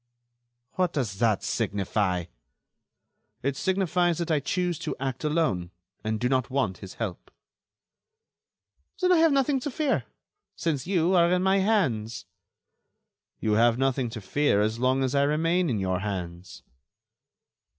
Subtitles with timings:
[0.77, 2.25] "What does that signify?"
[3.43, 5.69] "It signifies that I choose to act alone,
[6.03, 7.29] and do not want his help."
[8.99, 10.05] "Then I have nothing to fear,
[10.55, 12.25] since you are in my hands."
[13.39, 16.63] "You have nothing to fear as long as I remain in your hands."